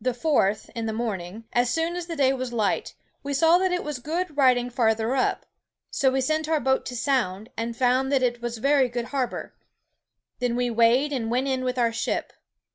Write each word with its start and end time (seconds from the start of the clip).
"The 0.00 0.14
fourth, 0.14 0.70
in 0.74 0.86
the 0.86 0.94
morning, 0.94 1.44
as 1.52 1.68
soone 1.68 1.94
as 1.94 2.06
the 2.06 2.16
day 2.16 2.32
was 2.32 2.54
light, 2.54 2.94
we 3.22 3.34
saw 3.34 3.58
that 3.58 3.70
it 3.70 3.84
was 3.84 3.98
good 3.98 4.34
riding 4.34 4.70
farther 4.70 5.14
up. 5.14 5.44
So 5.90 6.10
we 6.10 6.22
sent 6.22 6.48
our 6.48 6.58
boate 6.58 6.86
to 6.86 6.96
sound, 6.96 7.50
and 7.54 7.76
found 7.76 8.10
that 8.12 8.22
it 8.22 8.40
was 8.40 8.56
a 8.56 8.62
very 8.62 8.88
good 8.88 9.08
harbour; 9.12 9.52
then 10.38 10.56
we 10.56 10.70
weighed 10.70 11.12
and 11.12 11.30
went 11.30 11.48
in 11.48 11.64
with 11.64 11.76
our 11.78 11.92
ship. 11.92 12.32